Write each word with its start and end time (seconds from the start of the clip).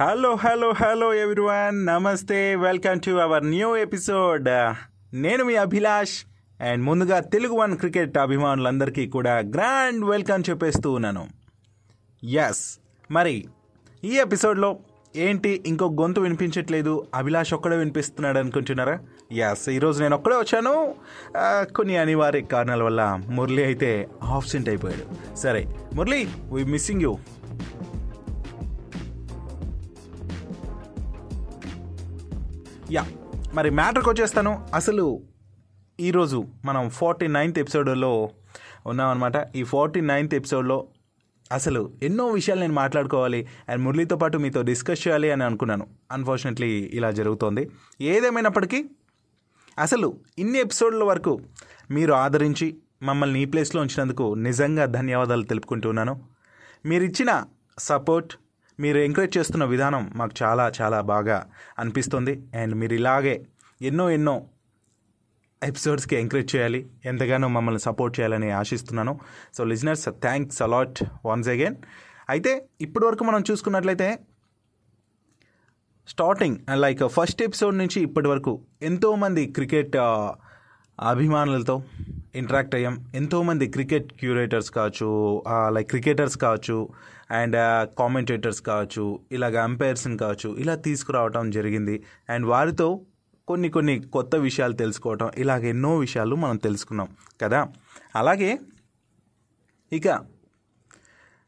Hello 0.00 0.28
hello 0.34 0.68
hello 0.76 1.14
everyone 1.14 1.78
నమస్తే 1.86 2.56
welcome 2.56 3.00
to 3.06 3.10
our 3.24 3.44
new 3.46 3.70
episode 3.76 4.46
నేను 5.14 5.42
మీ 5.44 5.54
అభిలాష్. 5.54 6.14
అండ్ 6.60 6.82
ముందుగా 6.84 7.18
తెలుగు 7.34 7.54
వన్ 7.56 7.74
క్రికెట్ 7.78 8.16
అభిమానులందరికీ 8.18 9.04
కూడా 9.06 9.34
గ్రాండ్ 9.56 10.04
వెల్కమ్ 10.04 10.42
చెప్పేస్తూ 10.50 10.92
ఉన్నాను. 10.92 11.24
ఎస్ 12.24 12.62
మరి 13.10 13.34
ఈ 14.04 14.12
ఎపిసోడ్లో 14.18 14.70
ఏంటి 15.16 15.52
ఇంకో 15.66 15.88
గొంతు 16.00 16.20
వినిపించట్లేదు? 16.20 16.94
అభిలాష్ 17.14 17.54
ఒక్కడే 17.54 17.76
వినిపిస్తున్నాడు 17.76 18.38
అనుకుంటున్నారా? 18.38 18.96
ఎస్ 19.50 19.68
ఈరోజు 19.68 20.02
నేను 20.02 20.16
ఒక్కడే 20.16 20.36
వచ్చాను. 20.36 20.74
కొన్ని 21.76 21.96
అనివార్య 21.96 22.40
కారణాల 22.40 22.82
వల్ల 22.82 23.02
మురళి 23.28 23.64
అయితే 23.64 23.92
ఆబ్సెంట్ 24.22 24.68
అయిపోయాడు. 24.68 25.36
సరే 25.36 25.64
Murali 25.94 26.22
we 26.52 26.64
missing 26.64 27.02
you 27.02 27.14
yeah. 32.92 33.06
మరి 33.54 33.70
మ్యాటర్కి 33.70 34.08
వచ్చేస్తాను. 34.10 34.68
అసలు 34.74 35.22
ఈరోజు 36.00 36.44
మనం 36.64 36.90
ఫార్టీ 36.90 37.26
నైన్త్ 37.26 37.58
ఎపిసోడ్లో 37.58 38.30
ఉన్నామన్నమాట. 38.86 39.32
ఈ 39.56 39.64
ఫార్టీ 39.64 40.00
నైన్త్ 40.00 40.34
ఎపిసోడ్లో 40.34 40.88
అసలు 41.52 41.92
ఎన్నో 42.02 42.26
విషయాలు 42.26 42.60
నేను 42.60 42.72
మాట్లాడుకోవాలి 42.72 43.48
అండ్ 43.68 43.82
మురళితో 43.82 44.16
పాటు 44.16 44.38
మీతో 44.38 44.62
డిస్కస్ 44.62 45.08
చేయాలి 45.08 45.30
అని 45.30 45.44
అనుకున్నాను. 45.44 45.86
అన్ఫార్చునేట్లీ 46.12 46.90
ఇలా 46.94 47.10
జరుగుతోంది. 47.10 47.70
ఏదేమైనప్పటికీ 48.00 48.84
అసలు 49.78 50.20
ఇన్ని 50.38 50.58
ఎపిసోడ్ల 50.58 51.04
వరకు 51.04 51.40
మీరు 51.90 52.12
ఆదరించి 52.12 52.76
మమ్మల్ని 53.02 53.42
ఈ 53.42 53.44
ప్లేస్లో 53.44 53.80
ఉంచినందుకు 53.82 54.34
నిజంగా 54.34 54.84
ధన్యవాదాలు 54.84 55.42
తెలుపుకుంటున్నాను 55.42 56.20
మీరు 56.86 57.04
ఇచ్చిన 57.04 57.44
సపోర్ట్ 57.78 58.34
మీరు 58.82 58.98
ఎంకరేజ్ 58.98 59.34
చేస్తున్న 59.38 59.64
విధానం 59.64 60.02
మాకు 60.16 60.34
చాలా 60.42 60.64
చాలా 60.80 60.98
బాగా 61.12 61.38
అనిపిస్తుంది. 61.78 62.34
అండ్ 62.60 62.74
మీరు 62.74 62.94
ఇలాగే 63.00 63.34
ఎన్నో 63.82 64.06
ఎన్నో 64.10 64.34
ఎపిసోడ్స్కి 65.62 66.14
ఎంకరేజ్ 66.16 66.50
చేయాలి. 66.54 66.80
ఎంతగానో 67.04 67.48
మమ్మల్ని 67.48 67.80
సపోర్ట్ 67.80 68.14
చేయాలని 68.20 68.50
ఆశిస్తున్నాను. 68.50 69.14
So 69.54 69.64
listeners 69.64 70.08
thanks 70.26 70.60
a lot 70.62 71.00
once 71.26 71.48
again 71.48 71.76
అయితే 72.28 72.52
ఇప్పటివరకు 72.80 73.24
మనం 73.24 73.40
చూసుకున్నట్లయితే 73.50 74.08
స్టార్టింగ్ 76.08 76.56
లైక్ 76.74 77.02
ఫస్ట్ 77.08 77.42
ఎపిసోడ్ 77.42 77.76
నుంచి 77.78 77.98
ఇప్పటి 78.00 78.28
వరకు 78.28 78.52
ఎంతోమంది 78.82 79.42
క్రికెట్ 79.46 79.96
uh, 79.96 80.30
అభిమానులతో 80.98 81.76
ఇంటరాక్ట్ 82.34 82.74
అయ్యాం. 82.74 83.06
ఎంతోమంది 83.14 83.66
క్రికెట్ 83.66 84.12
క్యూరేటర్స్ 84.12 84.70
కావచ్చు 84.70 85.42
లైక్ 85.68 85.88
క్రికెటర్స్ 85.88 86.36
కావచ్చు 86.38 86.88
అండ్ 87.30 87.56
కామెంటేటర్స్ 87.98 88.62
కావచ్చు 88.62 89.20
ఇలాగ 89.32 89.60
అంపైర్స్ని 89.60 90.16
కావచ్చు 90.16 90.56
ఇలా 90.58 90.74
తీసుకురావటం 90.74 91.50
జరిగింది. 91.50 92.02
అండ్ 92.30 92.46
వారితో 92.46 93.00
కొన్ని 93.48 93.68
కొన్ని 93.68 94.00
కొత్త 94.00 94.36
విషయాలు 94.36 94.72
తెలుసుకోవటం 94.72 95.30
ఇలాగ 95.38 95.66
ఎన్నో 95.66 95.96
విషయాలు 95.96 96.34
మనం 96.36 96.56
తెలుసుకున్నాం 96.56 97.08
కదా? 97.42 97.68
అలాగే 98.16 98.58
ఇక 99.92 100.08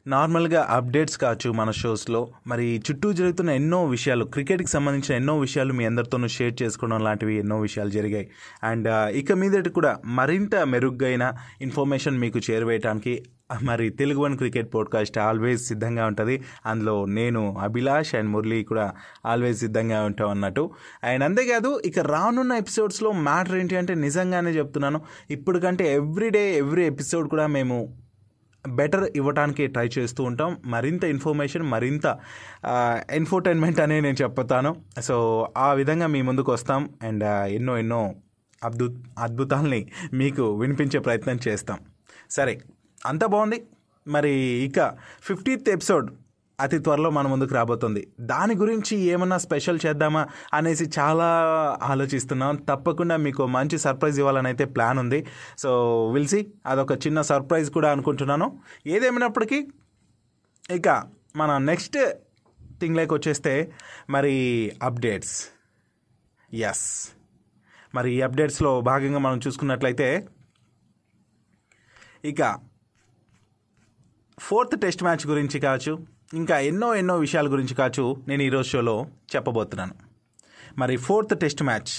నార్మల్గా 0.07 0.67
అప్డేట్స్ 0.69 1.17
కావచ్చు 1.17 1.51
మన 1.51 1.71
షోస్లో. 1.71 2.27
మరి 2.47 2.81
చుట్టూ 2.91 3.13
జరుగుతున్న 3.13 3.49
ఎన్నో 3.49 3.85
విషయాలు 3.85 4.25
క్రికెట్కి 4.25 4.67
సంబంధించిన 4.67 5.15
ఎన్నో 5.15 5.39
విషయాలు 5.39 5.73
మీ 5.73 5.85
అందరితోనూ 5.85 6.27
షేర్ 6.27 6.61
చేసుకోవడం 6.63 7.03
లాంటివి 7.03 7.39
ఎన్నో 7.39 7.59
విషయాలు 7.59 7.89
జరిగాయి. 7.89 8.29
అండ్ 8.63 8.87
ఇక 9.09 9.31
మీదటి 9.31 9.69
కూడా 9.69 9.97
మరింత 10.05 10.55
మెరుగ్గైన 10.55 11.33
ఇన్ఫర్మేషన్ 11.61 12.19
మీకు 12.19 12.39
చేరవేయడానికి 12.51 13.23
మరి 13.63 13.89
Telugu 13.89 14.19
one 14.19 14.37
cricket 14.37 14.73
podcast 14.73 15.17
always 15.19 15.67
సిద్ధంగా 15.67 16.05
ఉంటుంది. 16.05 16.43
అందులో 16.65 17.05
నేను 17.05 17.57
అభిలాష్ 17.57 18.15
అండ్ 18.15 18.29
మురళి 18.29 18.63
కూడా 18.63 18.93
ఆల్వేస్ 19.25 19.59
సిద్ధంగా 19.59 20.01
ఉంటాం 20.03 20.29
అన్నట్టు. 20.29 20.71
అండ్ 21.03 21.23
అంతేకాదు 21.23 21.81
ఇక 21.85 21.99
రానున్న 21.99 22.51
ఎపిసోడ్స్లో 22.51 23.11
మ్యాటర్ 23.11 23.55
ఏంటి 23.55 23.75
అంటే 23.75 23.95
నిజంగానే 23.95 24.51
చెప్తున్నాను. 24.51 25.01
ఇప్పటికంటే 25.29 25.93
ఎవ్రీడే 25.93 26.57
ఎవ్రీ 26.57 26.85
ఎపిసోడ్ 26.85 27.29
కూడా 27.29 27.47
మేము 27.47 28.04
బెటర్ 28.67 29.09
ఇవ్వడానికి 29.15 29.67
ట్రై 29.67 29.89
చేస్తూ 29.97 30.23
ఉంటాం. 30.23 30.57
మరింత 30.65 31.03
ఇన్ఫర్మేషన్ 31.03 31.63
మరింత 31.63 32.17
ఎన్ఫర్టైన్మెంట్ 33.11 33.79
అనే 33.79 34.01
నేను 34.01 34.15
చెప్తాను. 34.21 34.75
సో 35.01 35.47
ఆ 35.57 35.73
విధంగా 35.73 36.07
మీ 36.07 36.21
ముందుకు 36.21 36.51
వస్తాం 36.51 36.89
అండ్ 37.03 37.23
ఎన్నో 37.23 37.77
ఎన్నో 37.77 38.15
అద్భుత 38.63 38.91
అద్భుతాల్ని 39.19 39.91
మీకు 40.13 40.53
వినిపించే 40.53 40.99
ప్రయత్నం 40.99 41.39
చేస్తాం. 41.47 41.79
సరే 42.29 42.61
అంత 43.05 43.25
బాగుంది. 43.25 43.63
మరి 44.07 44.31
ఇక 44.39 44.93
ఫిఫ్టీత్ 45.21 45.69
ఎపిసోడ్ 45.69 46.11
అతి 46.59 46.79
త్వరలో 46.79 47.09
మన 47.09 47.27
ముందుకు 47.27 47.53
రాబోతుంది. 47.53 48.07
దాని 48.19 48.55
గురించి 48.55 48.97
ఏమన్నా 48.97 49.37
స్పెషల్ 49.37 49.79
చేద్దామా 49.85 50.27
అనేసి 50.53 50.85
చాలా 50.99 51.27
ఆలోచిస్తున్నాం. 51.81 52.55
తప్పకుండా 52.55 53.17
మీకు 53.17 53.45
మంచి 53.45 53.77
సర్ప్రైజ్ 53.77 54.19
ఇవ్వాలని 54.19 54.47
అయితే 54.47 54.65
ప్లాన్ 54.65 54.99
ఉంది. 54.99 55.25
సో 55.57 55.71
విల్సి 56.09 56.47
అదొక 56.65 56.91
చిన్న 57.07 57.21
సర్ప్రైజ్ 57.21 57.71
కూడా 57.71 57.91
అనుకుంటున్నాను. 57.91 58.59
ఏదేమైనప్పటికీ 58.87 59.67
ఇక 60.71 61.03
మన 61.35 61.57
నెక్స్ట్ 61.57 61.97
థింగ్లోకి 62.81 63.13
వచ్చేస్తే 63.13 63.73
మరి 64.09 64.33
అప్డేట్స్. 64.83 65.35
ఎస్ 66.53 67.09
మరి 67.95 68.09
ఈ 68.13 68.21
అప్డేట్స్లో 68.21 68.81
భాగంగా 68.81 69.19
మనం 69.19 69.37
చూసుకున్నట్లయితే 69.47 70.27
ఇక 72.25 72.41
ఫోర్త్ 74.39 74.81
టెస్ట్ 74.81 75.03
మ్యాచ్ 75.03 75.27
గురించి 75.27 75.59
కావచ్చు 75.59 76.14
ఇంకా 76.33 76.59
ఎన్నో 76.59 76.95
ఎన్నో 76.95 77.17
విషయాల 77.17 77.51
గురించి 77.51 77.75
కాచు 77.75 78.17
నేను 78.27 78.43
ఈరోజు 78.43 78.67
షోలో 78.67 79.07
చెప్పబోతున్నాను. 79.35 79.93
మరి 80.77 80.97
ఫోర్త్ 80.97 81.39
టెస్ట్ 81.39 81.63
మ్యాచ్. 81.63 81.93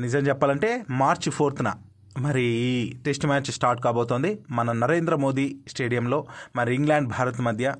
నిజం 0.00 0.18
చెప్పాలంటే 0.18 0.84
మార్చి 0.90 1.30
ఫోర్త్న 1.30 1.74
మరి 2.18 2.42
ఈ 2.42 2.96
టెస్ట్ 2.96 3.26
మ్యాచ్ 3.26 3.44
స్టార్ట్ 3.44 3.82
కాబోతోంది. 3.82 4.38
మన 4.50 4.72
నరేంద్ర 4.72 5.14
మోదీ 5.14 5.56
స్టేడియంలో 5.68 6.26
మరి 6.56 6.74
ఇంగ్లాండ్ 6.74 7.08
భారత్ 7.08 7.40
మధ్య 7.40 7.74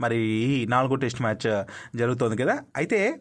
మరి 0.00 0.16
ఈ 0.26 0.66
నాలుగో 0.66 0.94
టెస్ట్ 0.94 1.22
మ్యాచ్ 1.22 1.64
జరుగుతోంది 1.96 2.36
కదా. 2.42 2.58
అయితే 2.76 3.20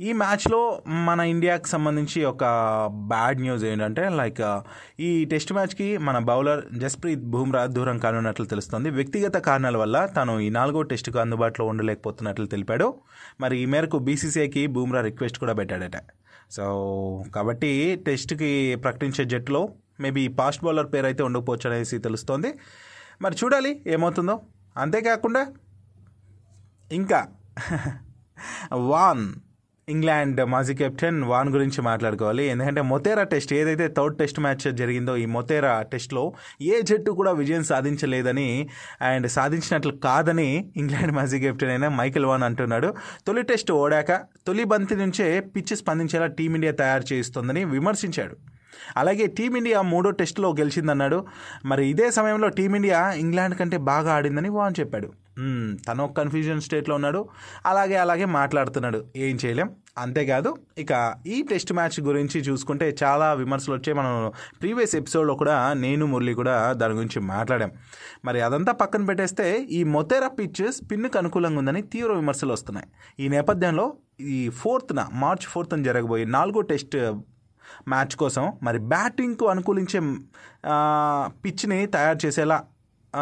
ఈ 0.00 0.12
మ్యాచ్లో 0.12 0.60
మన 1.08 1.20
ఇండియాకి 1.32 1.68
సంబంధించి 1.68 2.20
ఒక 2.24 2.44
బ్యాడ్ 3.10 3.40
న్యూస్ 3.40 3.64
ఏంటంటే 3.64 4.04
లైక్ 4.20 4.40
uh, 4.40 4.58
ఈ 5.00 5.10
టెస్ట్ 5.24 5.52
మ్యాచ్కి 5.52 5.88
మన 5.98 6.16
బౌలర్ 6.30 6.62
జస్ప్రీత్ 6.78 7.24
బుమ్రా 7.34 7.62
దూరం 7.76 7.98
కానున్నట్లు 7.98 8.46
తెలుస్తుంది. 8.46 8.90
వ్యక్తిగత 8.90 9.36
కారణాల 9.48 9.76
వల్ల 9.76 9.98
తను 10.16 10.34
ఈ 10.40 10.48
నాలుగో 10.50 10.82
టెస్టుకు 10.92 11.20
అందుబాటులో 11.24 11.66
ఉండలేకపోతున్నట్లు 11.66 12.46
తెలిపాడు. 12.46 12.88
మరి 13.40 13.56
ఈ 13.62 13.66
మేరకు 13.66 13.98
బీసీసీఐకి 14.08 14.64
బుమ్రా 14.76 15.02
రిక్వెస్ట్ 15.08 15.40
కూడా 15.44 15.54
పెట్టాడట. 15.60 15.98
సో 16.50 16.64
కాబట్టి 17.34 17.72
టెస్ట్కి 18.06 18.52
ప్రకటించే 18.86 19.24
జట్టులో 19.34 19.62
మేబీ 20.00 20.24
పాస్ట్ 20.40 20.64
బౌలర్ 20.64 20.90
పేరు 20.94 21.06
అయితే 21.06 21.22
ఉండకపోవచ్చు 21.28 21.68
అనేసి 21.70 21.98
తెలుస్తోంది. 22.08 22.52
మరి 23.22 23.34
చూడాలి 23.42 23.72
ఏమవుతుందో. 23.86 24.36
అంతేకాకుండా 24.76 25.44
ఇంకా 26.90 27.20
వాన్ 28.90 29.24
ఇంగ్లాండ్ 29.88 30.44
మాజీ 30.44 30.74
కెప్టెన్ 30.74 31.24
వాన్ 31.24 31.48
గురించి 31.48 31.82
మాట్లాడుకోవాలి. 31.82 32.44
ఎందుకంటే 32.44 32.80
మొతేరా 32.80 33.22
టెస్ట్ 33.22 33.52
ఏదైతే 33.52 33.88
థర్డ్ 33.88 34.18
టెస్ట్ 34.18 34.40
మ్యాచ్ 34.40 34.72
జరిగిందో 34.72 35.16
ఈ 35.16 35.26
మొతేరా 35.26 35.82
టెస్ట్లో 35.82 36.32
ఏ 36.62 36.82
జట్టు 36.82 37.10
కూడా 37.10 37.32
విజయం 37.32 37.64
సాధించలేదని 37.64 38.68
అండ్ 39.02 39.28
సాధించినట్లు 39.28 39.92
కాదని 39.92 40.72
ఇంగ్లాండ్ 40.76 41.12
మాజీ 41.12 41.40
కెప్టెన్ 41.40 41.70
అయిన 41.70 41.88
మైకిల్ 41.88 42.26
వాన్ 42.26 42.42
అంటున్నాడు. 42.42 42.94
తొలి 43.26 43.42
టెస్ట్ 43.42 43.72
ఓడాక 43.72 44.12
తొలి 44.46 44.64
బంతి 44.64 44.96
నుంచే 44.96 45.40
పిచ్ 45.40 45.76
స్పందించేలా 45.76 46.26
టీమిండియా 46.26 46.72
తయారు 46.72 47.14
చేస్తుందని 47.14 47.64
విమర్శించాడు. 47.64 48.36
అలాగే 48.96 49.26
టీమిండియా 49.26 49.82
మూడో 49.82 50.10
టెస్టులో 50.10 50.50
గెలిచిందన్నాడు. 50.50 51.26
మరి 51.64 51.88
ఇదే 51.88 52.10
సమయంలో 52.10 52.48
టీమిండియా 52.48 53.10
ఇంగ్లాండ్ 53.10 53.58
కంటే 53.58 53.76
బాగా 53.76 54.14
ఆడిందని 54.14 54.48
వాన్ 54.48 54.74
చెప్పాడు. 54.80 55.23
తను 55.38 56.04
ఒక 56.04 56.12
కన్ఫ్యూజన్ 56.16 56.60
స్టేట్లో 56.60 56.94
ఉన్నాడు. 56.94 57.28
అలాగే 57.66 57.96
అలాగే 57.96 58.24
మాట్లాడుతున్నాడు. 58.24 59.04
ఏం 59.16 59.38
చేయలేం. 59.44 59.70
అంతేకాదు 59.98 60.56
ఇక 60.78 61.14
ఈ 61.26 61.42
టెస్ట్ 61.50 61.72
మ్యాచ్ 61.72 62.00
గురించి 62.00 62.40
చూసుకుంటే 62.40 62.96
చాలా 63.02 63.32
విమర్శలు 63.32 63.74
వచ్చాయి. 63.74 63.98
మనం 63.98 64.32
ప్రీవియస్ 64.60 64.94
ఎపిసోడ్లో 64.96 65.34
కూడా 65.34 65.72
నేను 65.72 66.06
మురళి 66.06 66.34
కూడా 66.34 66.72
దాని 66.72 66.94
గురించి 66.94 67.20
మాట్లాడాం. 67.20 67.70
మరి 68.24 68.40
అదంతా 68.40 68.72
పక్కన 68.72 69.04
పెట్టేస్తే 69.04 69.62
ఈ 69.62 69.84
మొతేరా 69.84 70.28
పిచ్ 70.28 70.72
స్పిన్కు 70.72 71.18
అనుకూలంగా 71.18 71.58
ఉందని 71.58 71.82
తీవ్ర 71.82 72.12
విమర్శలు 72.12 72.52
వస్తున్నాయి. 72.52 72.88
ఈ 73.24 73.28
నేపథ్యంలో 73.28 73.96
ఈ 74.20 74.48
ఫోర్త్న 74.48 75.08
మార్చ్ 75.12 75.46
ఫోర్త్న 75.46 75.82
జరగబోయే 75.82 76.24
నాలుగో 76.24 76.60
టెస్ట్ 76.60 76.96
మ్యాచ్ 77.88 78.16
కోసం 78.16 78.52
మరి 78.62 78.78
బ్యాటింగ్కు 78.78 79.46
అనుకూలించే 79.46 80.00
పిచ్ని 81.44 81.86
తయారు 81.86 82.26
చేసేలా 82.26 82.64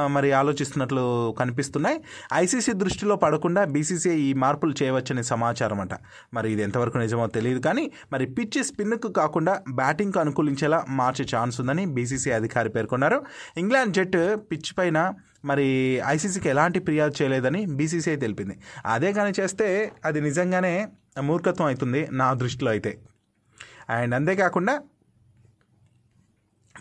మరి 0.06 0.33
ఆలోచిస్తున్నట్లు 0.33 1.35
కనిపిస్తున్నాయి. 1.39 2.05
ఐసీసీ 2.35 2.73
దృష్టిలో 2.73 3.17
పడకుండా 3.17 3.65
బీసీసీఐ 3.65 4.17
ఈ 4.17 4.33
మార్పులు 4.33 4.75
చేయవచ్చనే 4.83 5.23
సమాచారం 5.23 5.81
అంట. 5.81 5.94
మరి 6.35 6.53
ఇది 6.53 6.62
ఎంతవరకు 6.62 6.99
నిజమో 6.99 7.27
తెలియదు 7.27 7.61
కానీ 7.61 7.93
మరి 8.12 8.27
పిచ్ 8.27 8.65
స్పిన్కు 8.65 9.09
కాకుండా 9.09 9.62
బ్యాటింగ్కు 9.71 10.21
అనుకూలించేలా 10.21 10.85
మార్చే 10.89 11.27
ఛాన్స్ 11.37 11.61
ఉందని 11.61 11.87
బీసీసీ 11.87 12.31
అధికారి 12.31 12.69
పేర్కొన్నారు. 12.69 13.25
ఇంగ్లాండ్ 13.56 13.94
జట్టు 13.94 14.35
పిచ్ 14.35 14.79
పైన 14.79 15.15
మరి 15.44 15.69
ఐసీసీకి 16.06 16.49
ఎలాంటి 16.49 16.81
ఫిర్యాదు 16.81 17.23
చేయలేదని 17.23 17.67
బీసీసీఐ 17.67 18.17
తెలిపింది. 18.17 18.59
అదే 18.87 19.12
కానీ 19.12 19.33
చేస్తే 19.41 19.93
అది 20.05 20.21
నిజంగానే 20.21 20.89
మూర్ఖత్వం 21.21 21.67
అవుతుంది 21.67 22.09
నా 22.12 22.35
దృష్టిలో 22.35 22.71
అయితే. 22.71 22.99
అండ్ 23.91 24.15
అంతేకాకుండా 24.15 24.83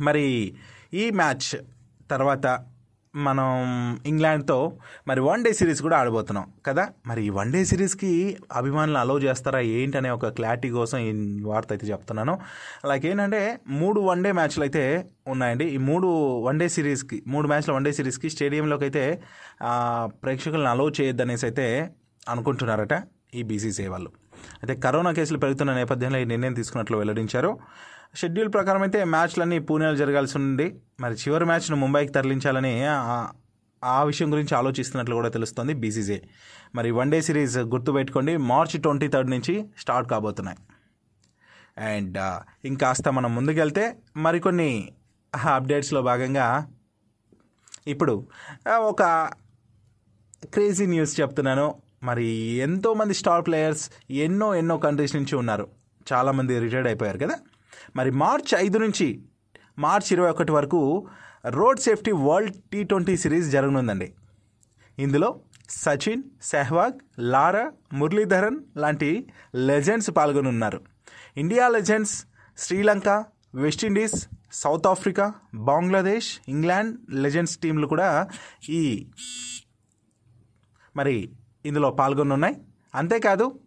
మరి 0.02 0.54
ఈ 0.94 1.10
మ్యాచ్ 1.10 1.50
తర్వాత 2.10 2.66
మనం 3.16 3.48
ఇంగ్లాండ్తో 4.06 4.74
మరి 5.08 5.22
వన్ 5.22 5.44
డే 5.44 5.54
సిరీస్ 5.54 5.82
కూడా 5.82 5.98
ఆడబోతున్నాం 5.98 6.54
కదా? 6.66 6.90
మరి 7.08 7.26
ఈ 7.26 7.30
వన్ 7.30 7.52
డే 7.52 7.66
సిరీస్కి 7.66 8.38
అభిమానులు 8.52 8.98
అలౌ 8.98 9.20
చేస్తారా? 9.20 9.60
ఏంటనే 9.60 10.10
ఒక 10.10 10.28
క్లారిటీ 10.28 10.70
కోసం 10.70 10.98
ఈ 10.98 11.42
వార్త 11.44 11.68
అయితే 11.72 11.88
చెప్తున్నాను. 11.88 12.40
లైక్ 12.88 13.06
ఏంటంటే 13.06 13.60
మూడు 13.68 14.02
వన్ 14.02 14.24
డే 14.24 14.32
మ్యాచ్లు 14.32 14.64
అయితే 14.64 15.06
ఉన్నాయండి. 15.28 15.66
ఈ 15.66 15.78
మూడు 15.78 16.08
వన్ 16.40 16.60
డే 16.60 16.70
సిరీస్కి 16.70 17.24
మూడు 17.28 17.48
మ్యాచ్ల 17.48 17.72
వన్ 17.72 17.86
డే 17.86 17.92
సిరీస్కి 17.92 18.30
స్టేడియంలోకి 18.30 18.84
అయితే 18.84 19.22
ప్రేక్షకులను 20.24 20.70
అలౌ 20.70 20.90
చేయొద్దనేసి 20.90 21.46
అయితే 21.46 21.90
అనుకుంటున్నారట 22.30 23.04
ఈ 23.36 23.44
బీసీసీ 23.44 23.88
వాళ్ళు. 23.88 24.21
అయితే 24.54 24.76
కరోనా 24.76 25.12
కేసులు 25.12 25.38
పెరుగుతున్న 25.38 25.76
నేపథ్యంలో 25.76 26.20
ఈ 26.20 26.26
నిర్ణయం 26.26 26.54
తీసుకున్నట్లు 26.54 26.98
వెల్లడించారు. 26.98 27.60
షెడ్యూల్ 28.16 28.54
ప్రకారం 28.54 28.82
అయితే 28.82 29.04
మ్యాచ్లన్నీ 29.04 29.60
పూణేలో 29.60 29.96
జరగాల్సి 29.96 30.38
ఉంది 30.38 30.82
మరి 31.00 31.14
చివరి 31.14 31.46
మ్యాచ్ను 31.46 31.76
ముంబైకి 31.76 32.12
తరలించాలని 32.12 32.86
ఆ- 33.84 34.04
విషయం 34.04 34.34
గురించి 34.34 34.58
ఆలోచిస్తున్నట్లు 34.58 35.16
కూడా 35.16 35.30
తెలుస్తుంది 35.30 35.74
బీసీసీ. 35.74 36.22
మరి 36.76 36.92
వన్ 36.92 37.12
డే 37.12 37.22
సిరీస్ 37.22 37.58
గుర్తుపెట్టుకోండి 37.58 38.38
మార్చి 38.38 38.80
ట్వంటీ 38.80 39.08
థర్డ్ 39.08 39.30
నుంచి 39.30 39.66
స్టార్ట్ 39.78 40.12
కాబోతున్నాయి. 40.12 40.58
అండ్ 41.78 42.18
ఇంకాస్త 42.66 43.10
మనం 43.10 43.36
ముందుకెళ్తే 43.36 43.96
మరికొన్ని 44.18 44.92
అప్డేట్స్లో 45.44 46.02
భాగంగా 46.02 46.72
ఇప్పుడు 47.88 48.28
ఒక 48.78 49.30
క్రేజీ 50.54 50.86
న్యూస్ 50.86 51.22
చెప్తున్నాను. 51.22 51.82
మరి 52.04 52.26
ఎంతోమంది 52.38 53.14
స్టార్ 53.14 53.46
ప్లేయర్స్ 53.46 53.92
ఎన్నో 54.12 54.56
ఎన్నో 54.56 54.78
కంట్రీస్ 54.78 55.16
నుంచి 55.16 55.36
ఉన్నారు. 55.36 55.68
చాలామంది 56.14 56.60
రిటైర్డ్ 56.60 56.88
అయిపోయారు 56.88 57.18
కదా? 57.18 57.36
మరి 57.96 58.12
మార్చ్ 58.12 58.60
ఐదు 58.62 58.78
నుంచి 58.78 59.22
మార్చ్ 59.80 60.14
ఇరవై 60.14 60.30
ఒకటి 60.30 60.52
వరకు 60.52 61.08
road 61.48 61.80
safety 61.80 62.12
world 62.12 62.56
T 62.72 62.84
twenty 62.84 63.18
series 63.18 63.48
జరగనుందండి. 63.50 64.14
ఇందులో 65.00 65.40
సచిన్ 65.70 66.24
సెహ్వాగ్ 66.42 66.94
లారా 67.20 67.72
మురళీధరన్ 67.94 68.58
లాంటి 68.78 69.28
legends 69.56 70.12
పాల్గొనున్నారు. 70.18 70.82
India 71.38 71.68
legends 71.68 72.26
Sri Lanka 72.58 73.26
West Indies 73.56 74.28
South 74.52 74.88
Africa 74.88 75.34
Bangladesh 75.56 76.40
England 76.48 77.12
legends 77.12 77.58
టీంలు 77.58 77.88
కూడా 77.88 78.28
ఈ 78.70 79.08
మరి 80.96 81.30
ఇందులో 81.66 81.92
పాల్గొనున్నాయి. 81.92 82.56
అంతేకాదు 82.96 83.60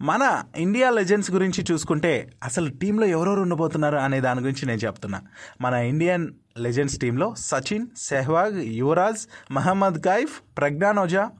మన 0.00 0.44
ఇండియా 0.56 0.90
లెజెండ్స్ 0.90 1.30
గురించి 1.30 1.64
చూసుకుంటే 1.72 2.32
అసలు 2.44 2.70
టీంలో 2.70 3.06
ఎవరెవరు 3.06 3.40
ఉండబోతున్నారు 3.40 3.96
అనే 3.96 4.20
దాని 4.20 4.40
గురించి 4.40 4.66
నేను 4.66 4.78
చెప్తున్నా. 4.78 5.22
మన 5.60 5.74
ఇండియన్ 5.74 6.28
లెజెండ్స్ 6.58 6.98
టీంలో 6.98 7.34
సచిన్ 7.38 7.86
సెహ్వాగ్ 7.96 8.58
యువరాజ్ 8.58 9.52
మహమ్మద్ 9.52 10.02
కైఫ్ 10.02 10.42
ప్రజ్ఞానోజా 10.58 11.30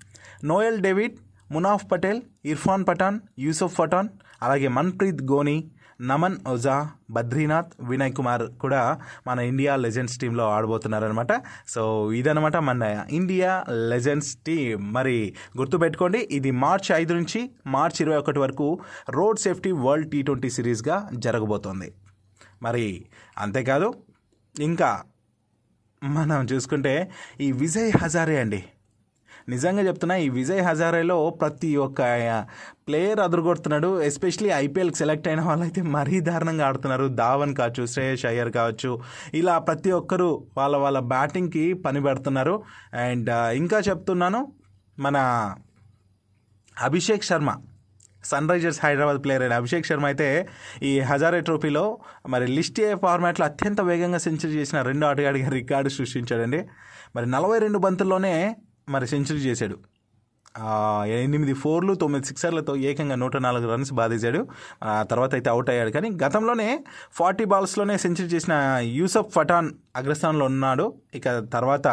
నోయల్ 0.45 0.81
డేవిడ్ 0.81 1.17
మునాఫ్ 1.51 1.85
పటేల్ 1.93 2.23
ఇర్ఫాన్ 2.45 2.87
పఠాన్ 2.89 3.21
యూసుఫ్ 3.39 3.79
పఠాన్ 3.79 4.09
అలాగే 4.43 4.69
మన్ప్రీత్ 4.69 5.23
గోని 5.23 5.71
నమన్ 6.01 6.37
ఓజా 6.49 6.91
బద్రీనాథ్ 7.11 7.71
వినయ్ 7.81 8.13
కుమార్ 8.13 8.43
కూడా 8.61 9.01
మన 9.27 9.39
ఇండియా 9.39 9.77
లెజెండ్స్ 9.77 10.19
టీంలో 10.19 10.51
ఆడబోతున్నారనమాట 10.51 11.33
సో 11.69 12.13
ఇదనమాట 12.13 12.57
మన 12.57 13.07
ఇండియా 13.11 13.65
లెజెండ్స్ 13.71 14.37
టీం. 14.37 14.93
మరి 14.93 15.35
గుర్తుపెట్టుకోండి 15.57 16.19
ఇది 16.19 16.51
మార్చ్ 16.51 16.93
ఐదు 16.93 17.15
నుంచి 17.15 17.51
మార్చ్ 17.67 18.03
ఇరవై 18.03 18.17
ఒకటి 18.17 18.39
వరకు 18.39 18.81
road 19.11 19.39
safety 19.39 19.73
world 19.73 20.11
T 20.11 20.23
twenty 20.23 20.51
సిరీస్గా 20.51 21.11
జరగబోతోంది. 21.15 21.93
మరి 22.63 23.05
అంతేకాదు 23.39 23.95
ఇంకా 24.61 25.03
మనం 26.05 26.45
చూసుకుంటే 26.45 27.11
ఈ 27.41 27.53
విజయ్ 27.53 27.93
హజారే 28.03 28.39
అండి. 28.39 28.65
నిజంగా 29.49 29.83
చెప్తున్నా 29.83 30.17
ఈ 30.17 30.29
విజయ్ 30.29 30.63
హజారేలో 30.63 31.31
ప్రతి 31.31 31.77
ఒక్క 31.77 32.01
ప్లేయర్ 32.89 33.21
అదురుగొడుతున్నాడు. 33.21 34.03
ఎస్పెషలీ 34.03 34.49
ఐపీఎల్కి 34.49 34.97
సెలెక్ట్ 34.97 35.29
అయిన 35.29 35.41
వాళ్ళైతే 35.41 35.83
మరీ 35.83 36.21
దారుణంగా 36.21 36.67
ఆడుతున్నారు. 36.67 37.09
ధావన్ 37.09 37.55
కావచ్చు 37.55 37.87
శ్రేయస్ 37.87 38.27
అయ్యర్ 38.27 38.53
కావచ్చు. 38.53 39.01
ఇలా 39.35 39.59
ప్రతి 39.59 39.91
ఒక్కరు 39.91 40.47
వాళ్ళ 40.57 40.77
వాళ్ళ 40.77 40.99
బ్యాటింగ్కి 40.99 41.73
పని 41.73 42.03
పెడుతున్నారు. 42.03 42.63
అండ్ 42.95 43.31
ఇంకా 43.31 43.79
చెప్తున్నాను 43.79 44.53
మన 44.99 45.17
Abhishek 46.83 47.25
Sharma 47.25 47.57
sun 48.25 48.49
Risers 48.49 48.81
Hyderabad 48.85 49.25
player 49.25 49.43
అయిన 49.43 49.55
అభిషేక్ 49.55 49.87
శర్మ 49.87 50.07
అయితే 50.07 50.49
ఈ 50.83 51.01
హజారే 51.01 51.41
ట్రోఫీలో 51.41 51.99
మరి 52.29 52.47
లిస్ట్ 52.47 52.81
ఏ 52.81 52.95
ఫార్మాట్లో 52.95 53.47
అత్యంత 53.47 53.81
వేగంగా 53.81 54.19
సెంచరీ 54.19 54.51
చేసిన 54.51 54.83
రెండో 54.83 55.07
ఆటగాడిగా 55.07 55.49
రికార్డు 55.49 55.89
సృష్టించాడండి. 55.89 56.61
మరి 57.17 57.27
నలభై 57.31 57.59
రెండు 57.59 57.79
బంతుల్లోనే 57.79 58.57
మరి 58.95 59.07
సెంచరీ 59.15 59.41
చేశాడు. 59.49 59.79
ఎనిమిది 61.25 61.55
ఫోర్లు 61.63 61.93
తొమ్మిది 61.95 62.27
సిక్సర్లతో 62.27 62.73
ఏకంగా 62.91 63.17
నూట 63.23 63.37
నాలుగు 63.45 63.67
రన్స్ 63.73 63.93
బాధేశాడు 63.99 64.41
ఆ 64.83 64.95
తర్వాత 65.11 65.33
అయితే 65.39 65.49
అవుట్ 65.51 65.71
అయ్యాడు. 65.71 65.91
కానీ 65.97 66.09
గతంలోనే 66.23 66.69
ఫార్టీ 67.19 67.45
బాల్స్లోనే 67.53 67.97
సెంచరీ 68.05 68.29
చేసిన 68.35 68.55
యూసఫ్ 68.99 69.31
పఠాన్ 69.37 69.69
అగ్రస్థానంలో 69.97 70.47
ఉన్నాడు. 70.53 70.87
ఇక 71.15 71.29
తర్వాత 71.55 71.89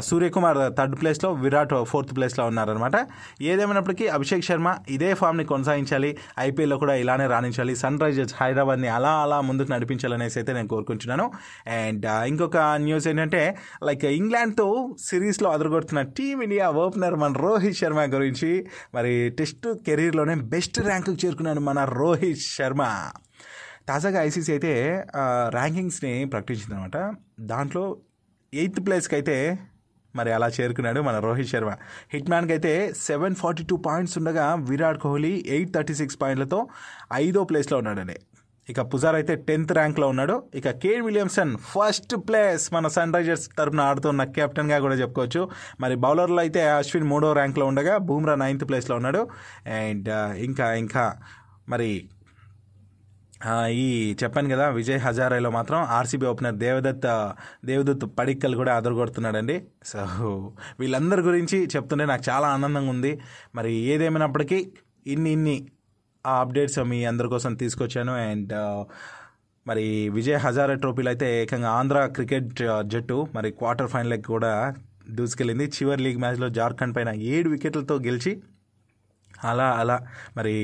సూర్యకుమార్ 0.00 0.58
థర్డ్ 0.78 1.00
ప్లేస్లో 1.00 1.32
విరాట్ 1.32 1.74
ఫోర్త్ 1.84 2.16
ప్లేస్లో 2.16 2.46
ఉన్నారనమాట 2.46 2.96
ఏదేమైనప్పటికీ 3.42 4.06
అభిషేక్ 4.06 4.44
శర్మ 4.44 4.76
ఇదే 4.90 5.14
ఫామ్ని 5.14 5.44
కొనసాగించాలి. 5.44 6.16
ఐపీఎల్లో 6.38 6.76
కూడా 6.76 6.94
ఇలానే 6.94 7.26
రాణించాలి. 7.26 7.76
సన్ 7.76 8.00
రైజర్స్ 8.00 8.34
హైదరాబాద్ని 8.40 8.88
అలా 8.88 9.12
అలా 9.22 9.40
ముందుకు 9.40 9.70
నడిపించాలనేసి 9.70 10.38
అయితే 10.38 10.52
నేను 10.52 10.68
కోరుకుంటున్నాను. 10.68 11.30
అండ్ 11.66 12.06
ఇంకొక 12.06 12.56
న్యూస్ 12.56 13.08
ఏంటంటే 13.08 13.56
లైక్ 13.84 14.04
ఇంగ్లాండ్తో 14.04 14.96
సిరీస్లో 15.04 15.50
అదరగొడుతున్న 15.50 16.02
టీమిండియా 16.02 16.68
ఓపెనర్ 16.70 17.14
మన 17.14 17.32
రోహిత్ 17.32 17.76
శర్మ 17.76 18.00
గురించి. 18.14 18.66
మరి 18.94 19.30
టెస్ట్ 19.38 19.68
కెరీర్లోనే 19.86 20.34
బెస్ట్ 20.34 20.80
ర్యాంకుకు 20.80 21.26
చేరుకున్నాడు 21.26 21.60
మన 21.60 21.84
రోహిత్ 21.84 22.38
శర్మ. 22.38 22.82
తాజాగా 23.88 24.22
ఐసీసీ 24.22 24.52
అయితే 24.52 25.04
ర్యాంకింగ్స్ని 25.48 26.24
ప్రకటించింది 26.24 26.74
అనమాట 26.74 26.98
దాంట్లో 27.40 27.96
ఎయిత్ 28.60 28.78
ప్లేస్కి 28.86 29.14
అయితే 29.18 29.34
మరి 30.14 30.30
అలా 30.36 30.48
చేరుకున్నాడు 30.56 31.00
మన 31.06 31.18
రోహిత్ 31.26 31.48
శర్మ. 31.50 31.70
హిట్ 32.12 32.28
మ్యాన్కి 32.32 32.52
అయితే 32.56 32.72
సెవెన్ 33.06 33.36
ఫార్టీ 33.42 33.62
టూ 33.70 33.76
పాయింట్స్ 33.86 34.16
ఉండగా 34.20 34.46
Virat 34.70 34.98
Kohli 35.04 35.30
eight 35.56 35.70
thirty 35.76 35.94
six 36.00 36.18
పాయింట్లతో 36.22 36.58
ఐదో 37.22 37.42
ప్లేస్లో 37.50 37.76
ఉన్నాడండి. 37.78 38.16
ఇక 38.68 38.80
పుజార్ 38.92 39.16
అయితే 39.20 39.34
టెన్త్ 39.48 39.72
ర్యాంక్లో 39.78 40.06
ఉన్నాడు. 40.08 40.34
ఇక 40.54 40.68
కేన్ 40.82 41.04
విలియమ్సన్ 41.06 41.52
ఫస్ట్ 41.72 42.14
ప్లేస్ 42.28 42.64
మన 42.74 42.88
సన్ 42.96 43.14
రైజర్స్ 43.16 43.46
తరఫున 43.58 43.80
ఆడుతున్న 43.90 44.24
కెప్టెన్గా 44.36 44.78
కూడా 44.86 44.96
చెప్పుకోవచ్చు. 45.02 45.42
మరి 45.80 45.96
బౌలర్లో 46.04 46.40
అయితే 46.46 46.62
అశ్విన్ 46.78 47.08
మూడో 47.12 47.30
ర్యాంక్లో 47.40 47.66
ఉండగా 47.72 47.94
బూమ్రా 48.08 48.34
నైన్త్ 48.44 48.68
ప్లేస్లో 48.68 48.96
ఉన్నాడు. 48.96 49.22
అండ్ 49.80 50.10
ఇంకా 50.48 50.68
ఇంకా 50.84 51.04
మరి 51.68 51.90
ఈ 53.70 54.16
చెప్పాను 54.22 54.48
కదా 54.48 54.68
విజయ్ 54.68 54.98
హజారేలో 54.98 55.50
మాత్రం 55.50 55.78
ఆర్సీబీ 55.78 56.26
ఓపెనర్ 56.26 56.56
దేవదత్ 56.56 57.06
దేవదత్ 57.64 58.04
పడిక్కలు 58.18 58.56
కూడా 58.56 58.76
అదరగొడుతున్నాడండి 58.76 59.56
సో 59.84 60.02
వీళ్ళందరి 60.80 61.22
గురించి 61.22 61.58
చెప్తుంటే 61.76 62.04
నాకు 62.04 62.24
చాలా 62.30 62.48
ఆనందంగా 62.48 62.90
ఉంది. 62.90 63.12
మరి 63.54 63.72
ఏదేమైనప్పటికీ 63.72 64.72
ఇన్ని 65.06 65.32
ఇన్ని 65.32 65.56
ఆ 66.26 66.40
అప్డేట్స్ 66.40 66.78
మీ 66.78 67.04
అందరి 67.04 67.28
కోసం 67.28 67.54
తీసుకొచ్చాను. 67.54 68.12
అండ్ 68.30 68.54
మరి 69.66 70.08
విజయ్ 70.10 70.36
హజారే 70.36 70.74
ట్రోఫీలు 70.74 71.08
అయితే 71.08 71.42
ఏకంగా 71.42 71.70
ఆంధ్ర 71.70 72.06
క్రికెట్ 72.06 72.62
జట్టు 72.84 73.26
మరి 73.34 73.50
క్వార్టర్ 73.50 73.88
ఫైనల్కి 73.88 74.22
కూడా 74.22 74.52
దూసుకెళ్ళింది. 75.10 75.66
చివరి 75.66 76.02
లీగ్ 76.02 76.18
మ్యాచ్లో 76.18 76.48
జార్ఖండ్ 76.48 76.96
పైన 76.96 77.10
ఏడు 77.34 77.48
వికెట్లతో 77.50 77.96
గెలిచి 77.96 78.42
అలా 79.44 79.70
అలా 79.72 79.98
మరి 80.36 80.54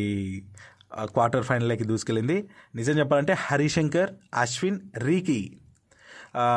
క్వార్టర్ 1.02 1.44
ఫైనల్లోకి 1.44 1.84
దూసుకెళ్ళింది. 1.84 2.48
నిజం 2.74 2.98
చెప్పాలంటే 2.98 3.36
హరిశంకర్ 3.38 4.10
అశ్విన్ 4.34 4.80
రీకి 4.96 5.56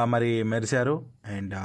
మరి 0.03 0.43
మెరిశారు. 0.43 1.05
అండ్ 1.27 1.55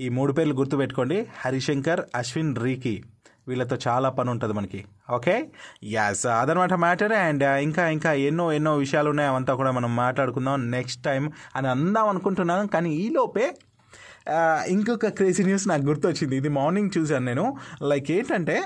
ఈ 0.00 0.08
మూడు 0.08 0.32
పేర్లు 0.32 0.54
గుర్తుపెట్టుకోండి. 0.54 1.26
హరిశంకర్ 1.44 2.00
అశ్విన్ 2.14 2.56
రీకి. 2.56 3.02
వీళ్ళతో 3.48 3.76
చాలా 3.88 4.08
పని 4.08 4.30
ఉంటుంది 4.30 4.54
మనకి. 4.54 4.84
ఓకే? 5.10 5.50
యాస్ 5.84 6.26
అదనమాట 6.26 6.74
మ్యాటర్. 6.74 7.12
అండ్ 7.12 7.44
ఇంకా 7.44 7.88
ఇంకా 7.88 8.12
ఎన్నో 8.12 8.52
ఎన్నో 8.52 8.76
విషయాలు 8.76 9.10
ఉన్నాయి 9.10 9.30
అవంతా 9.30 9.54
కూడా 9.54 9.70
మనం 9.70 9.96
మాట్లాడుకుందాం 9.96 10.70
నెక్స్ట్ 10.70 11.02
టైం 11.02 11.30
అని 11.56 11.68
అందాం 11.68 12.08
అనుకుంటున్నాను. 12.08 12.68
కానీ 12.68 12.94
ఈలోపే 12.94 13.54
ఇంకొక 14.68 15.06
క్రేజీ 15.06 15.42
న్యూస్ 15.44 15.68
నాకు 15.68 15.82
గుర్తొచ్చింది. 15.82 16.36
ఇది 16.36 16.48
మార్నింగ్ 16.48 16.90
చూశాను 16.98 17.24
నేను. 17.24 17.56
లైక్ 17.82 18.10
ఏంటంటే 18.10 18.62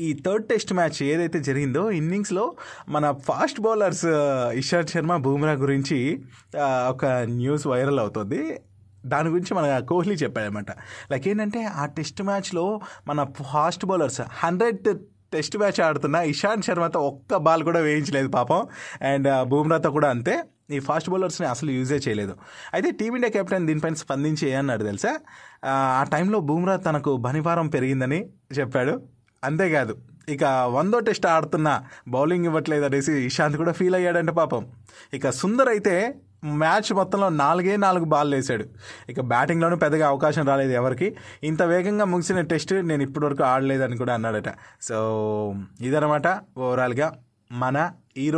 ఈ 0.00 0.22
థర్డ్ 0.26 0.46
టెస్ట్ 0.46 0.72
మ్యాచ్ 0.72 1.02
ఏదైతే 1.02 1.40
జరిగిందో 1.40 1.90
ఇన్నింగ్స్లో 1.90 2.52
మన 2.88 3.10
ఫాస్ట్ 3.10 3.60
బౌలర్స్ 3.60 4.04
ఇషాంత్ 4.52 4.90
శర్మ 4.90 5.16
బూమ్రా 5.16 5.52
గురించి 5.52 6.22
ఒక 6.62 7.06
న్యూస్ 7.06 7.66
వైరల్ 7.66 8.00
అవుతుంది. 8.00 8.60
దాని 9.06 9.28
గురించి 9.28 9.54
మన 9.54 9.78
కోహ్లీ 9.78 10.14
చెప్పాడనమాట 10.14 10.70
లైక్ 11.10 11.28
ఏంటంటే 11.28 11.64
ఆ 11.64 11.86
టెస్ట్ 11.86 12.22
మ్యాచ్లో 12.22 12.80
మన 13.08 13.26
fast 13.52 13.84
bowlers 13.86 14.20
hundred 14.20 14.98
test 15.32 15.56
match 15.56 15.80
ఆడుతున్న 15.80 16.16
ఇషాంత్ 16.16 16.64
శర్మతో 16.64 17.00
ఒక్క 17.00 17.36
బాల్ 17.36 17.62
కూడా 17.64 17.80
వేయించలేదు 17.80 18.28
పాపం. 18.28 18.66
అండ్ 19.02 19.48
బూమ్రాతో 19.48 19.90
కూడా 19.90 20.10
అంతే. 20.10 20.42
ఈ 20.70 20.78
ఫాస్ట్ 20.78 21.10
బౌలర్స్ని 21.10 21.46
అసలు 21.46 21.70
యూజే 21.70 21.96
చేయలేదు. 21.96 22.36
అయితే 22.72 22.90
టీమిండియా 22.90 23.30
కెప్టెన్ 23.30 23.66
దీనిపైన 23.66 23.94
స్పందించి 23.94 24.50
ఏమన్నాడు 24.50 24.84
తెలుసా? 24.84 25.18
ఆ, 25.64 26.04
టైంలో 26.12 26.40
బూమ్రా 26.40 26.76
తనకు 26.76 27.16
భనివారం 27.16 27.68
పెరిగిందని 27.68 28.28
చెప్పాడు. 28.58 29.02
అంతేకాదు 29.44 29.96
ఇక 30.28 30.44
వందో 30.44 30.98
టెస్ట్ 30.98 31.26
ఆడుతున్న 31.26 31.82
బౌలింగ్ 32.08 32.44
ఇవ్వట్లేదు 32.44 32.84
అనేసి 32.84 33.12
ఇషాంత్ 33.12 33.56
కూడా 33.56 33.72
ఫీల్ 33.72 33.94
అయ్యాడంటే 33.94 34.32
పాపం. 34.32 34.66
ఇక 35.14 35.30
సుందర్ 35.30 35.68
అయితే 35.68 36.14
మ్యాచ్ 36.44 36.94
మొత్తంలో 36.94 37.28
నాలుగే 37.28 37.76
నాలుగు 37.76 38.04
బాల్ 38.04 38.34
వేసాడు 38.34 38.64
ఇక 39.08 39.20
బ్యాటింగ్లోనూ 39.20 39.76
పెద్దగా 39.76 40.08
అవకాశం 40.08 40.46
రాలేదు 40.46 40.72
ఎవరికి. 40.72 41.16
ఇంత 41.42 41.62
వేగంగా 41.62 42.04
ముగిసిన 42.04 42.40
టెస్ట్ 42.40 42.72
నేను 42.72 43.02
ఇప్పటివరకు 43.02 43.42
ఆడలేదని 43.44 43.96
కూడా 43.96 44.14
అన్నాడట. 44.14 44.52
సో 44.82 45.54
ఇదనమాట 45.80 46.26
ఓవరాల్గా 46.58 47.12
మన 47.52 47.92
ఈ 48.16 48.32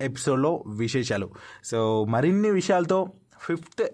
ఎపిసోడ్లో 0.00 0.64
విశేషాలు. 0.66 1.30
సో 1.64 2.04
మరిన్ని 2.04 2.50
విషయాలతో 2.50 3.12
ఫిఫ్త్ 3.40 3.90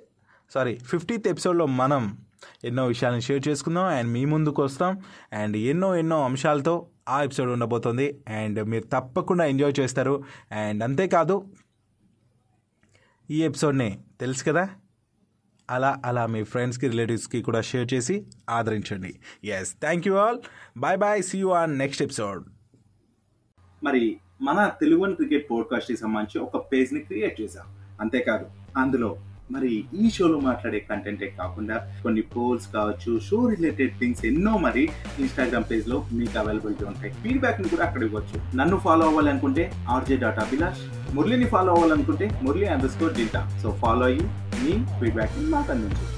సారీ 0.55 0.79
ఫిఫ్టీత్ 0.79 1.29
ఎపిసోడ్లో 1.29 1.67
మనం 1.67 2.19
ఎన్నో 2.65 2.87
విషయాలను 2.87 3.21
షేర్ 3.21 3.49
చేసుకుందాం. 3.49 3.85
అండ్ 3.85 4.11
మీ 4.11 4.25
ముందుకు 4.25 4.63
వస్తాం. 4.63 5.03
అండ్ 5.33 5.57
ఎన్నో 5.57 5.97
ఎన్నో 5.97 6.25
అంశాలతో 6.25 6.87
ఆ 7.09 7.23
ఎపిసోడ్ 7.23 7.51
ఉండబోతుంది. 7.51 8.21
అండ్ 8.29 8.65
మీరు 8.65 8.85
తప్పకుండా 8.85 9.45
ఎంజాయ్ 9.45 9.81
చేస్తారు. 9.81 10.25
అండ్ 10.53 10.85
అంతేకాదు 10.85 11.47
ఈ 13.31 13.43
ఎపిసోడ్ని 13.43 13.99
తెలుసు 14.21 14.45
కదా? 14.45 14.69
అలా 15.71 16.01
అలా 16.05 16.27
మీ 16.27 16.43
ఫ్రెండ్స్కి 16.43 16.89
రిలేటివ్స్కి 16.89 17.43
కూడా 17.43 17.61
షేర్ 17.61 17.95
చేసి 17.95 18.27
ఆదరించండి. 18.51 19.21
Yes 19.45 19.75
thank 19.81 20.09
you 20.09 20.15
all 20.15 20.39
bye 20.77 20.99
bye 20.99 21.23
see 21.23 21.39
you 21.39 21.51
on 21.51 21.79
next 21.79 22.03
episode 22.03 22.49
మరి 23.85 24.17
మన 24.43 24.71
తెలుగు 24.81 25.15
క్రికెట్ 25.15 25.51
పోడ్కాస్ట్కి 25.51 25.97
సంబంధించి 25.97 26.45
ఒక 26.45 26.57
పేజ్ని 26.57 27.01
క్రియేట్ 27.01 27.41
చేశాం. 27.41 27.65
అంతేకాదు 28.01 28.47
అందులో 28.77 29.17
మరి 29.51 29.85
ఈ 29.95 30.11
షోలో 30.11 30.41
మాట్లాడే 30.41 30.87
కంటెంటే 30.91 31.35
కాకుండా 31.39 31.95
కొన్ని 32.03 32.21
పోల్స్ 32.21 32.73
కావచ్చు 32.73 33.21
షో 33.21 33.49
రిలేటెడ్ 33.49 33.99
థింగ్స్ 33.99 34.25
ఎన్నో 34.25 34.59
మరి 34.59 34.89
ఇన్స్టాగ్రామ్ 35.19 35.65
పేజ్లో 35.71 36.07
మీకు 36.13 36.39
అవైలబిలిటీ 36.39 36.85
ఉంటాయి. 36.85 37.13
ఫీడ్బ్యాక్ని 37.13 37.69
కూడా 37.69 37.85
అక్కడ 37.85 38.03
ఇవ్వచ్చు. 38.03 38.57
నన్ను 38.57 38.77
ఫాలో 38.77 39.07
అవ్వాలనుకుంటే 39.07 39.73
ఆర్జే 39.89 40.17
డాట్ 40.17 40.39
అభిలాష్ 40.39 41.15
మురళిని 41.15 41.47
ఫాలో 41.47 41.73
అవ్వాలనుకుంటే 41.75 42.41
మురళి 42.43 42.67
అండర్ 42.67 42.91
స్కోర్ 42.91 43.15
డింటా 43.15 43.61
సో 43.63 43.71
ఫాలో 43.71 44.07
అయ్యి 44.07 44.21
మీ 44.65 45.01
ఫీడ్బ్యాక్ని 45.01 45.47
మాకు 45.47 45.73
అందించు 45.73 46.18